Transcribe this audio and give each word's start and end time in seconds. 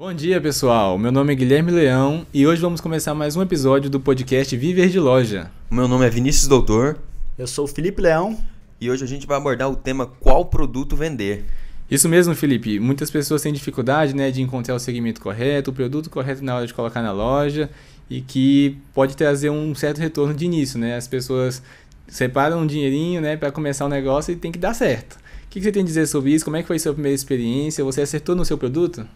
Bom 0.00 0.14
dia, 0.14 0.40
pessoal. 0.40 0.96
Meu 0.96 1.12
nome 1.12 1.30
é 1.30 1.36
Guilherme 1.36 1.70
Leão 1.70 2.26
e 2.32 2.46
hoje 2.46 2.62
vamos 2.62 2.80
começar 2.80 3.14
mais 3.14 3.36
um 3.36 3.42
episódio 3.42 3.90
do 3.90 4.00
podcast 4.00 4.56
Viver 4.56 4.88
de 4.88 4.98
Loja. 4.98 5.50
O 5.70 5.74
meu 5.74 5.86
nome 5.86 6.06
é 6.06 6.08
Vinícius 6.08 6.48
Doutor. 6.48 6.96
Eu 7.36 7.46
sou 7.46 7.66
o 7.66 7.68
Felipe 7.68 8.00
Leão. 8.00 8.42
E 8.80 8.90
hoje 8.90 9.04
a 9.04 9.06
gente 9.06 9.26
vai 9.26 9.36
abordar 9.36 9.70
o 9.70 9.76
tema 9.76 10.06
qual 10.06 10.46
produto 10.46 10.96
vender. 10.96 11.44
Isso 11.90 12.08
mesmo, 12.08 12.34
Felipe. 12.34 12.80
Muitas 12.80 13.10
pessoas 13.10 13.42
têm 13.42 13.52
dificuldade 13.52 14.16
né, 14.16 14.30
de 14.30 14.40
encontrar 14.40 14.74
o 14.74 14.78
segmento 14.78 15.20
correto, 15.20 15.70
o 15.70 15.74
produto 15.74 16.08
correto 16.08 16.42
na 16.42 16.56
hora 16.56 16.66
de 16.66 16.72
colocar 16.72 17.02
na 17.02 17.12
loja 17.12 17.68
e 18.08 18.22
que 18.22 18.78
pode 18.94 19.14
trazer 19.14 19.50
um 19.50 19.74
certo 19.74 19.98
retorno 19.98 20.32
de 20.32 20.46
início. 20.46 20.78
Né? 20.78 20.96
As 20.96 21.06
pessoas 21.06 21.62
separam 22.08 22.62
um 22.62 22.66
dinheirinho 22.66 23.20
né, 23.20 23.36
para 23.36 23.52
começar 23.52 23.84
o 23.84 23.86
um 23.86 23.90
negócio 23.90 24.32
e 24.32 24.36
tem 24.36 24.50
que 24.50 24.58
dar 24.58 24.72
certo. 24.72 25.16
O 25.44 25.50
que 25.50 25.60
você 25.60 25.70
tem 25.70 25.82
a 25.82 25.84
dizer 25.84 26.06
sobre 26.06 26.30
isso? 26.30 26.46
Como 26.46 26.56
é 26.56 26.62
que 26.62 26.68
foi 26.68 26.76
a 26.76 26.80
sua 26.80 26.94
primeira 26.94 27.14
experiência? 27.14 27.84
Você 27.84 28.00
acertou 28.00 28.34
no 28.34 28.46
seu 28.46 28.56
produto? 28.56 29.06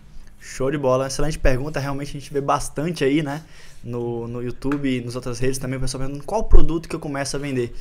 Show 0.47 0.71
de 0.71 0.77
bola, 0.77 1.07
excelente 1.07 1.39
pergunta. 1.39 1.81
Realmente 1.81 2.11
a 2.11 2.21
gente 2.21 2.31
vê 2.31 2.39
bastante 2.39 3.03
aí, 3.03 3.23
né? 3.23 3.43
No, 3.83 4.29
no 4.29 4.43
YouTube 4.43 4.87
e 4.87 5.01
nas 5.01 5.17
outras 5.17 5.39
redes 5.39 5.59
também, 5.59 5.79
o 5.79 5.81
pessoal 5.81 6.03
perguntando 6.03 6.25
qual 6.25 6.45
produto 6.45 6.87
que 6.87 6.95
eu 6.95 7.01
começo 7.01 7.35
a 7.35 7.39
vender. 7.39 7.75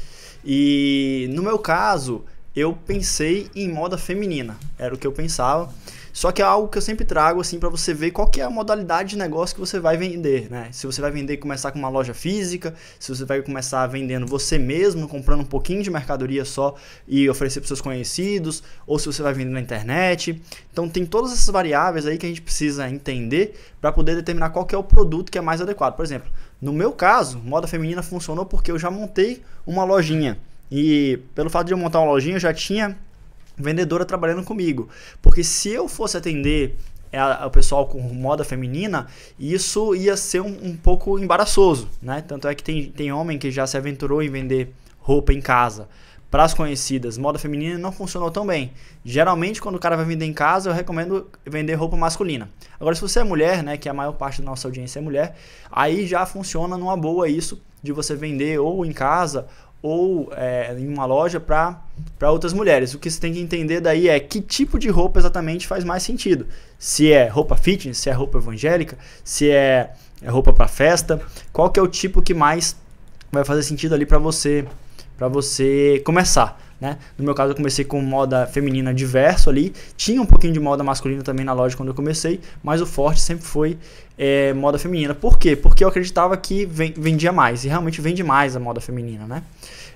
E 0.46 1.28
no 1.32 1.44
meu 1.44 1.60
caso, 1.60 2.24
eu 2.56 2.74
pensei 2.74 3.50
em 3.54 3.70
moda 3.70 3.98
feminina, 3.98 4.56
era 4.80 4.96
o 4.96 4.98
que 4.98 5.06
eu 5.06 5.12
pensava. 5.12 5.74
Só 6.14 6.32
que 6.32 6.44
é 6.44 6.46
algo 6.46 6.68
que 6.68 6.78
eu 6.78 6.82
sempre 6.82 7.04
trago 7.04 7.42
assim 7.42 7.58
para 7.58 7.70
você 7.70 7.92
ver 7.92 8.12
qual 8.12 8.30
que 8.30 8.40
é 8.40 8.44
a 8.44 8.50
modalidade 8.50 9.10
de 9.10 9.18
negócio 9.18 9.56
que 9.56 9.60
você 9.60 9.80
vai 9.80 9.98
vender, 9.98 10.48
né? 10.50 10.70
Se 10.72 10.86
você 10.86 11.02
vai 11.02 11.10
vender 11.10 11.38
começar 11.38 11.72
com 11.72 11.80
uma 11.80 11.90
loja 11.90 12.14
física, 12.14 12.76
se 13.00 13.10
você 13.10 13.26
vai 13.26 13.42
começar 13.42 13.88
vendendo 13.88 14.28
você 14.28 14.60
mesmo, 14.60 15.08
comprando 15.08 15.42
um 15.42 15.46
pouquinho 15.46 15.82
de 15.82 15.90
mercadoria 15.90 16.46
só 16.46 16.76
e 17.08 17.28
oferecer 17.28 17.62
para 17.62 17.68
seus 17.68 17.82
conhecidos, 17.82 18.62
ou 18.86 19.00
se 19.00 19.08
você 19.08 19.24
vai 19.24 19.34
vender 19.34 19.50
na 19.50 19.60
internet. 19.60 20.40
Então 20.72 20.88
tem 20.88 21.04
todas 21.04 21.34
essas 21.34 21.48
variáveis 21.48 22.06
aí 22.06 22.20
que 22.20 22.28
a 22.28 22.30
gente 22.30 22.44
precisa 22.44 22.88
entender 22.88 23.60
para 23.82 23.92
poder 23.92 24.16
determinar 24.16 24.52
qual 24.52 24.68
que 24.68 24.76
é 24.76 24.78
o 24.78 24.84
produto 24.84 25.32
que 25.32 25.38
é 25.40 25.42
mais 25.42 25.62
adequado. 25.62 25.96
Por 25.96 26.06
exemplo, 26.06 26.32
no 26.62 26.72
meu 26.72 26.92
caso, 26.92 27.40
moda 27.40 27.66
feminina 27.68 28.04
funcionou 28.04 28.46
porque 28.46 28.72
eu 28.72 28.78
já 28.78 28.92
montei 28.92 29.42
uma 29.66 29.84
lojinha. 29.84 30.38
E 30.72 31.20
pelo 31.34 31.50
fato 31.50 31.68
de 31.68 31.74
eu 31.74 31.78
montar 31.78 32.00
uma 32.00 32.12
lojinha, 32.12 32.36
eu 32.36 32.40
já 32.40 32.54
tinha 32.54 32.98
vendedora 33.58 34.06
trabalhando 34.06 34.44
comigo. 34.44 34.90
Porque 35.22 35.44
se 35.44 35.70
eu 35.70 35.88
fosse 35.88 36.18
atender 36.18 36.76
o 37.46 37.50
pessoal 37.50 37.86
com 37.88 38.00
moda 38.00 38.44
feminina, 38.44 39.08
isso 39.40 39.94
ia 39.96 40.18
ser 40.18 40.42
um, 40.42 40.70
um, 40.70 40.76
pouco 40.76 41.20
embaraçoso, 41.20 41.88
né? 42.02 42.24
Tanto 42.28 42.48
é 42.48 42.56
que 42.56 42.64
tem, 42.64 42.90
tem 42.90 43.12
homem 43.12 43.38
que 43.38 43.52
já 43.52 43.68
se 43.68 43.78
aventurou 43.78 44.24
em 44.24 44.30
vender 44.30 44.74
roupa 45.00 45.32
em 45.32 45.42
casa 45.42 45.88
para 46.32 46.44
as 46.44 46.54
conhecidas. 46.56 47.16
Moda 47.16 47.38
feminina 47.38 47.78
não 47.78 47.92
funcionou 47.92 48.32
tão 48.32 48.48
bem. 48.48 48.72
Geralmente, 49.06 49.62
quando 49.62 49.76
o 49.76 49.80
cara 49.80 49.96
vai 49.96 50.04
vender 50.04 50.26
em 50.26 50.34
casa, 50.34 50.72
eu 50.72 50.74
recomendo 50.74 51.30
vender 51.46 51.76
roupa 51.76 51.96
masculina. 51.96 52.50
Agora, 52.80 52.96
se 52.96 53.02
você 53.02 53.20
é 53.20 53.24
mulher, 53.24 53.62
né, 53.62 53.78
que 53.78 53.88
a 53.88 53.94
maior 53.94 54.14
parte 54.14 54.42
da 54.42 54.50
nossa 54.50 54.68
audiência 54.68 54.98
é 54.98 55.02
mulher, 55.02 55.36
aí 55.72 56.08
já 56.08 56.26
funciona 56.26 56.76
numa 56.76 56.98
boa 56.98 57.30
isso 57.30 57.62
de 57.84 57.92
você 57.92 58.16
vender 58.16 58.58
ou 58.58 58.84
em 58.84 58.92
casa 58.92 59.46
ou 59.84 60.32
é, 60.36 60.74
em 60.80 60.88
uma 60.88 61.06
loja 61.06 61.42
para 61.42 62.32
outras 62.32 62.54
mulheres. 62.54 62.94
O 62.94 63.00
que 63.00 63.12
você 63.12 63.20
tem 63.20 63.34
que 63.34 63.40
entender 63.42 63.82
daí 63.82 64.08
é 64.08 64.18
que 64.18 64.40
tipo 64.40 64.80
de 64.80 64.90
roupa 64.90 65.20
exatamente 65.20 65.68
faz 65.68 65.84
mais 65.84 66.02
sentido. 66.02 66.48
Se 66.80 67.12
é 67.12 67.28
roupa 67.28 67.58
fitness, 67.58 67.98
se 67.98 68.10
é 68.10 68.14
roupa 68.14 68.38
evangélica, 68.38 68.98
se 69.26 69.52
é, 69.52 69.92
é 70.22 70.30
roupa 70.30 70.54
para 70.54 70.70
festa, 70.70 71.22
qual 71.52 71.70
que 71.70 71.78
é 71.78 71.84
o 71.84 71.88
tipo 71.88 72.22
que 72.22 72.34
mais 72.34 72.78
vai 73.30 73.44
fazer 73.44 73.64
sentido 73.64 73.94
ali 73.94 74.06
para 74.06 74.18
você 74.18 74.66
para 75.18 75.28
você 75.28 76.02
começar. 76.06 76.60
Né? 76.84 76.98
No 77.18 77.24
meu 77.24 77.34
caso, 77.34 77.54
eu 77.54 77.56
comecei 77.56 77.86
com 77.86 78.02
moda 78.02 78.46
feminina 78.46 78.94
diverso 78.94 79.50
ali. 79.50 79.72
Tinha 79.96 80.22
um 80.22 80.26
pouquinho 80.26 80.52
de 80.52 80.60
moda 80.60 80.84
masculina 80.84 81.24
também 81.24 81.46
na 81.46 81.54
loja 81.54 81.78
quando 81.78 81.88
eu 81.88 81.96
comecei, 81.96 82.42
mas 82.62 82.82
o 82.82 82.86
forte 82.86 83.22
sempre 83.22 83.46
foi 83.46 83.78
é, 84.18 84.52
moda 84.52 84.78
feminina. 84.78 85.16
Por 85.16 85.40
quê? 85.40 85.56
Porque 85.56 85.82
eu 85.82 85.88
acreditava 85.88 86.36
que 86.36 86.66
vendia 86.66 87.32
mais, 87.32 87.64
e 87.64 87.70
realmente 87.70 88.02
vende 88.02 88.22
mais 88.22 88.54
a 88.58 88.60
moda 88.60 88.82
feminina. 88.82 89.26
Né? 89.26 89.44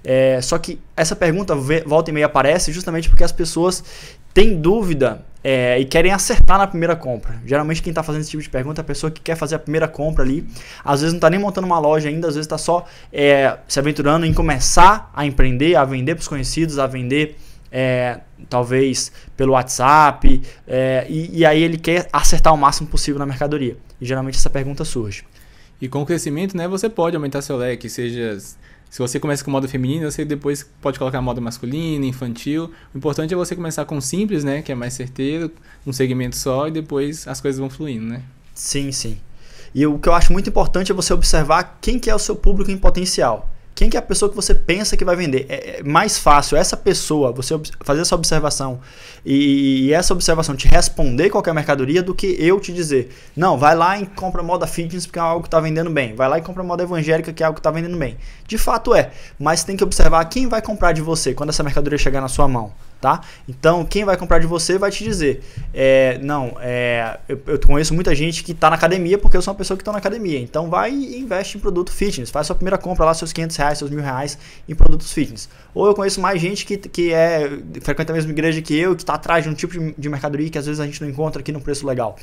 É, 0.02 0.40
só 0.42 0.58
que 0.58 0.80
essa 0.96 1.14
pergunta 1.14 1.54
volta 1.86 2.10
e 2.10 2.14
meia 2.14 2.28
aparece 2.28 2.72
justamente 2.72 3.10
porque 3.10 3.26
as 3.26 3.34
pessoas 3.34 3.84
têm 4.34 4.56
dúvida 4.56 5.26
é, 5.44 5.80
e 5.80 5.86
querem 5.86 6.12
acertar 6.12 6.58
na 6.58 6.68
primeira 6.68 6.96
compra. 6.96 7.36
Geralmente 7.46 7.82
quem 7.82 7.92
está 7.92 8.04
fazendo 8.04 8.22
esse 8.22 8.32
tipo 8.32 8.44
de 8.44 8.50
pergunta 8.50 8.82
é 8.82 8.84
a 8.84 8.86
pessoa 8.86 9.12
que 9.12 9.22
quer 9.22 9.36
fazer 9.36 9.56
a 9.56 9.60
primeira 9.60 9.88
compra 9.88 10.24
ali. 10.24 10.48
Às 10.84 11.02
vezes 11.02 11.14
não 11.14 11.18
está 11.18 11.30
nem 11.30 11.40
montando 11.40 11.66
uma 11.66 11.80
loja 11.80 12.10
ainda, 12.10 12.28
às 12.28 12.36
vezes 12.36 12.46
está 12.46 12.58
só 12.58 12.86
é, 13.12 13.58
se 13.68 13.80
aventurando 13.80 14.26
em 14.26 14.34
começar 14.34 15.12
a 15.14 15.26
empreender, 15.26 15.76
a 15.76 15.86
vender 15.86 16.16
para 16.16 16.22
os 16.22 16.28
conhecidos, 16.28 16.80
a 16.80 16.88
vender 16.88 17.38
é, 17.72 18.20
talvez 18.50 19.12
pelo 19.36 19.54
WhatsApp, 19.54 20.42
é, 20.68 21.06
e, 21.10 21.40
e, 21.40 21.46
aí 21.46 21.62
ele 21.62 21.78
quer 21.78 22.08
acertar 22.14 22.54
o 22.54 22.58
máximo 22.58 22.88
possível 22.88 23.20
na 23.20 23.26
mercadoria. 23.26 23.78
E 24.00 24.06
geralmente 24.06 24.36
essa 24.38 24.50
pergunta 24.50 24.86
surge. 24.86 25.24
E 25.80 25.88
com 25.88 26.02
o 26.02 26.06
crescimento, 26.06 26.58
né, 26.58 26.68
você 26.68 26.90
pode 26.90 27.16
aumentar 27.16 27.42
seu 27.42 27.58
leque, 27.58 27.90
seja 27.90 28.38
se 28.90 29.00
você 29.00 29.20
começa 29.20 29.44
com 29.44 29.52
moda 29.52 29.68
feminina, 29.68 30.10
você 30.10 30.24
depois 30.24 30.68
pode 30.82 30.98
colocar 30.98 31.22
moda 31.22 31.42
masculina, 31.42 32.06
infantil. 32.06 32.72
O 32.94 32.98
importante 32.98 33.34
é 33.34 33.38
você 33.38 33.56
começar 33.56 33.86
com 33.86 34.00
simples, 34.00 34.44
né? 34.44 34.62
Que 34.62 34.72
é 34.72 34.76
mais 34.76 34.94
certeiro, 34.94 35.52
um 35.86 35.92
segmento 35.92 36.36
só, 36.36 36.68
e 36.68 36.72
depois 36.72 37.28
as 37.28 37.42
coisas 37.42 37.60
vão 37.60 37.70
fluindo, 37.70 38.06
né? 38.06 38.22
Sim, 38.54 38.92
sim. 38.92 39.18
E 39.76 39.86
o 39.86 40.00
que 40.00 40.10
eu 40.10 40.14
acho 40.14 40.32
muito 40.32 40.50
importante 40.50 40.92
é 40.92 40.96
você 40.96 41.14
observar 41.14 41.78
quem 41.82 42.00
que 42.00 42.10
é 42.10 42.16
o 42.16 42.20
seu 42.20 42.36
público 42.36 42.72
em 42.72 42.78
potencial. 42.78 43.52
Quem 43.78 43.92
que 43.92 43.96
é 43.96 44.00
a 44.00 44.02
pessoa 44.02 44.28
que 44.28 44.36
você 44.36 44.56
pensa 44.56 44.98
que 44.98 45.06
vai 45.06 45.16
vender? 45.16 45.46
É, 45.48 45.78
é 45.78 45.84
mais 45.84 46.18
fácil 46.18 46.58
essa 46.58 46.76
pessoa, 46.76 47.32
você 47.32 47.54
fazer 47.82 48.02
essa 48.02 48.16
observação 48.16 48.80
e, 49.24 49.86
e, 49.86 49.94
essa 49.94 50.16
observação 50.16 50.56
te 50.56 50.68
responder 50.68 51.30
qualquer 51.30 51.54
mercadoria 51.54 52.02
do 52.02 52.16
que 52.16 52.36
eu 52.40 52.60
te 52.60 52.74
dizer. 52.74 53.16
Não, 53.36 53.56
vai 53.56 53.76
lá 53.76 54.00
e 54.00 54.08
compra 54.08 54.42
moda 54.42 54.66
fitness 54.66 55.06
porque 55.06 55.20
é 55.20 55.22
algo 55.22 55.44
que 55.44 55.48
está 55.48 55.60
vendendo 55.60 55.92
bem. 55.92 56.16
Vai 56.16 56.28
lá 56.28 56.40
e 56.40 56.42
compra 56.42 56.64
moda 56.64 56.82
evangélica 56.82 57.32
que 57.32 57.44
é 57.44 57.46
algo 57.46 57.54
que 57.54 57.60
está 57.60 57.70
vendendo 57.70 57.98
bem. 58.00 58.18
De 58.48 58.58
fato 58.58 58.96
é, 58.96 59.12
mas 59.38 59.64
tem 59.64 59.78
que 59.78 59.84
observar 59.84 60.26
quem 60.26 60.48
vai 60.48 60.60
comprar 60.60 60.92
de 60.92 61.04
você 61.04 61.36
quando 61.36 61.50
essa 61.50 61.62
mercadoria 61.62 62.00
chegar 62.00 62.20
na 62.20 62.28
sua 62.28 62.48
mão 62.48 62.74
tá? 63.08 63.22
Então, 63.48 63.86
quem 63.86 64.04
vai 64.04 64.18
comprar 64.18 64.40
de 64.40 64.46
você 64.46 64.78
vai 64.78 64.92
te 64.92 65.02
dizer, 65.02 65.42
é, 65.74 66.18
não, 66.22 66.58
é, 66.60 67.18
eu, 67.30 67.40
eu, 67.48 67.60
conheço 67.60 67.94
muita 67.94 68.14
gente 68.14 68.44
que 68.44 68.52
está 68.52 68.70
na 68.70 68.76
academia 68.76 69.18
porque 69.18 69.38
eu 69.38 69.42
sou 69.42 69.54
uma 69.54 69.58
pessoa 69.58 69.78
que 69.78 69.82
está 69.82 69.94
na 69.94 69.98
academia. 69.98 70.38
Então, 70.40 70.70
vai 70.70 70.92
e 70.92 71.18
investe 71.18 71.58
em 71.58 71.62
produto 71.62 71.90
fitness, 71.90 72.30
faz 72.30 72.48
sua 72.48 72.56
primeira 72.56 72.78
compra 72.78 73.06
lá, 73.06 73.14
seus 73.14 73.32
500 73.32 73.56
reais, 73.56 73.78
seus 73.78 73.90
mil 73.90 74.02
reais 74.02 74.38
em 74.68 74.76
produtos 74.76 75.14
fitness. 75.14 75.48
Ou 75.74 75.88
eu 75.88 75.94
conheço 75.94 76.20
mais 76.20 76.42
gente 76.42 76.66
que, 76.66 76.78
que 76.78 77.14
é 77.14 77.50
frequenta 77.82 78.12
a 78.12 78.16
mesma 78.16 78.32
igreja 78.32 78.62
que 78.62 78.78
eu, 78.78 78.94
que 78.94 79.04
está 79.04 79.14
atrás 79.14 79.46
de 79.46 79.50
um 79.50 79.54
tipo 79.54 79.80
de, 79.80 79.96
de 79.98 80.10
mercadoria 80.10 80.50
que 80.50 80.58
às 80.58 80.66
vezes 80.66 80.82
a 80.82 80.86
gente 80.86 81.02
não 81.02 81.10
encontra 81.10 81.40
aqui 81.42 81.54
no 81.54 81.62
preço 81.62 81.88
legal. 81.88 82.18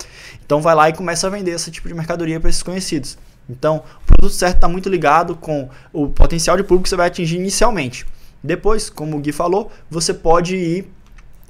Então, 0.45 0.61
vai 0.61 0.75
lá 0.75 0.91
e 0.91 0.93
começa 0.93 1.27
a 1.27 1.31
vender 1.31 1.53
esse 1.53 1.71
tipo 1.71 1.89
de 1.89 1.95
mercadoria 1.95 2.39
para 2.39 2.51
esses 2.51 2.63
conhecidos. 2.63 3.17
Então, 3.49 3.83
o 4.03 4.07
produto 4.07 4.35
certo 4.35 4.57
está 4.57 4.69
muito 4.69 4.89
ligado 4.89 5.35
com 5.37 5.69
o 5.93 6.09
potencial 6.09 6.57
de 6.57 6.63
público 6.63 6.85
que 6.85 6.89
você 6.91 6.97
vai 6.97 7.07
atingir 7.07 7.37
inicialmente. 7.37 8.07
Depois, 8.45 8.91
como 8.91 9.17
o 9.17 9.21
Gui 9.21 9.33
falou, 9.33 9.73
você 9.91 10.13
pode 10.13 10.55
ir 10.55 10.93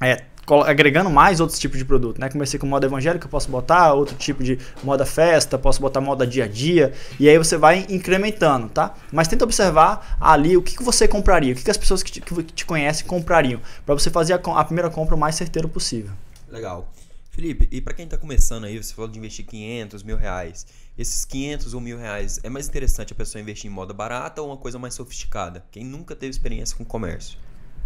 é, 0.00 0.22
agregando 0.65 1.10
mais 1.10 1.41
outros 1.41 1.59
tipos 1.59 1.77
de 1.77 1.84
produto, 1.84 2.21
né? 2.21 2.28
Comecei 2.28 2.59
com 2.59 2.66
moda 2.66 2.87
evangélica, 2.87 3.27
posso 3.28 3.50
botar 3.50 3.93
outro 3.94 4.15
tipo 4.16 4.44
de 4.44 4.59
moda 4.82 5.05
festa, 5.05 5.59
posso 5.59 5.81
botar 5.81 6.00
moda 6.00 6.25
dia 6.25 6.44
a 6.44 6.49
dia, 6.49 6.93
e 7.19 7.28
aí 7.28 7.37
você 7.37 7.56
vai 7.56 7.84
incrementando, 7.88 8.69
tá? 8.69 8.94
Mas 9.10 9.27
tenta 9.27 9.44
observar 9.44 10.16
ali 10.21 10.56
o 10.56 10.62
que, 10.62 10.77
que 10.77 10.82
você 10.82 11.09
compraria, 11.09 11.53
o 11.53 11.56
que, 11.56 11.65
que 11.65 11.71
as 11.71 11.77
pessoas 11.77 12.03
que 12.03 12.12
te, 12.12 12.21
que 12.21 12.43
te 12.44 12.65
conhecem 12.65 13.06
comprariam, 13.06 13.61
para 13.84 13.94
você 13.94 14.11
fazer 14.11 14.34
a, 14.34 14.37
a, 14.37 14.65
primeira 14.65 14.91
compra 14.91 15.15
o 15.15 15.19
mais 15.19 15.34
certeiro 15.34 15.69
possível. 15.69 16.12
Legal. 16.49 16.87
Felipe, 17.34 17.69
e 17.72 17.81
para 17.81 17.93
quem 17.93 18.05
está 18.05 18.17
começando 18.17 18.65
aí, 18.65 18.81
você 18.81 18.95
falou 18.95 19.11
de 19.11 19.19
investir 19.19 19.45
500 19.45 20.05
mil 20.05 20.17
reais 20.17 20.65
esses 20.97 21.25
500 21.25 21.75
ou 21.75 21.81
mil 21.81 21.99
reais, 21.99 22.39
é 22.45 22.49
mais 22.49 22.69
interessante 22.69 23.12
a 23.12 23.17
pessoa 23.17 23.43
investir 23.43 23.69
em 23.69 23.75
moda 23.75 23.93
barata 23.93 24.41
ou 24.41 24.47
uma 24.47 24.56
coisa 24.56 24.78
mais 24.78 24.95
sofisticada? 24.95 25.65
Quem 25.73 25.84
nunca 25.84 26.15
teve 26.15 26.31
experiência 26.31 26.77
com 26.77 26.84
comércio? 26.84 27.37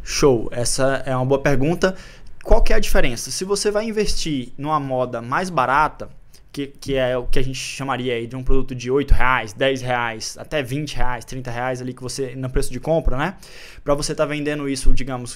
Show, 0.02 0.50
essa 0.52 1.02
é 1.06 1.16
uma 1.16 1.24
boa 1.24 1.40
pergunta. 1.40 1.96
Qual 2.44 2.62
que 2.62 2.74
é 2.74 2.76
a 2.76 2.78
diferença? 2.78 3.30
Se 3.30 3.42
você 3.46 3.70
vai 3.70 3.86
investir 3.86 4.52
numa 4.58 4.78
moda 4.78 5.22
mais 5.22 5.48
barata, 5.48 6.10
que, 6.52 6.66
que 6.66 6.94
é 6.96 7.16
o 7.16 7.26
que 7.26 7.38
a 7.38 7.42
gente 7.42 7.58
chamaria 7.58 8.26
de 8.26 8.34
um 8.34 8.42
produto 8.42 8.74
de 8.74 8.90
8 8.90 9.12
reais, 9.12 9.52
10 9.52 9.82
reais, 9.82 10.36
até 10.38 10.62
20 10.62 10.94
reais, 10.94 11.24
30 11.24 11.50
reais 11.50 11.80
ali 11.80 11.94
que 11.94 12.02
você 12.02 12.34
no 12.34 12.50
preço 12.50 12.72
de 12.72 12.80
compra, 12.80 13.16
né? 13.16 13.36
Para 13.84 13.94
você 13.94 14.12
estar 14.12 14.24
tá 14.24 14.28
vendendo 14.28 14.68
isso, 14.68 14.92
digamos, 14.92 15.26